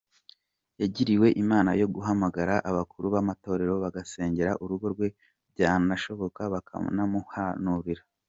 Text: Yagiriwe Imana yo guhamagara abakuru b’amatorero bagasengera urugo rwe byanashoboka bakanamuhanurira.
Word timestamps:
Yagiriwe 0.81 1.27
Imana 1.43 1.69
yo 1.81 1.87
guhamagara 1.95 2.53
abakuru 2.69 3.05
b’amatorero 3.13 3.73
bagasengera 3.83 4.51
urugo 4.63 4.85
rwe 4.93 5.07
byanashoboka 5.51 6.41
bakanamuhanurira. 6.53 8.01